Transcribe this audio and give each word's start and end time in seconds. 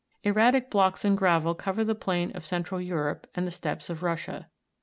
37. 0.23 0.31
Erratic 0.33 0.71
blocks 0.71 1.05
and 1.05 1.15
gravel 1.15 1.53
cover 1.53 1.83
the 1.83 1.93
plain 1.93 2.31
of 2.35 2.43
central 2.43 2.81
Europe 2.81 3.27
and 3.35 3.45
the 3.45 3.51
steppes 3.51 3.87
of 3.87 4.01
Russia. 4.01 4.49